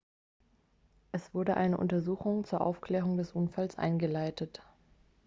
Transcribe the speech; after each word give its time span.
es 1.11 1.31
wurde 1.35 1.57
eine 1.57 1.77
untersuchung 1.77 2.43
zur 2.43 2.61
aufklärung 2.61 3.17
des 3.17 3.33
unfalls 3.33 3.77
eingeleitet 3.77 4.63